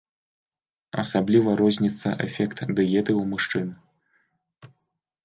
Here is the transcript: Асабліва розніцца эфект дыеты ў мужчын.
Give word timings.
Асабліва 1.01 1.49
розніцца 1.61 2.09
эфект 2.27 2.57
дыеты 2.77 3.11
ў 3.19 3.21
мужчын. 3.35 3.67